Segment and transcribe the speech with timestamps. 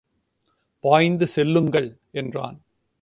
[0.83, 1.99] பாய்ந்து செல்லுங்கள்!
[2.11, 2.57] என்றான்.